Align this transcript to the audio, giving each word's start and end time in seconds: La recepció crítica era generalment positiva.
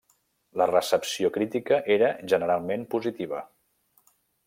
La 0.61 0.65
recepció 0.69 1.31
crítica 1.35 1.79
era 1.99 2.09
generalment 2.35 2.89
positiva. 2.97 3.47